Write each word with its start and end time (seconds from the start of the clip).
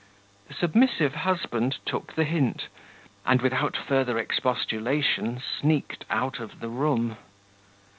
The 0.47 0.55
submissive 0.55 1.13
husband 1.13 1.77
took 1.85 2.15
the 2.15 2.23
hint, 2.23 2.69
and 3.23 3.39
without 3.39 3.77
further 3.77 4.17
expostulation 4.17 5.39
sneaked 5.39 6.05
out 6.09 6.39
of 6.39 6.59
the 6.59 6.69
room. 6.69 7.17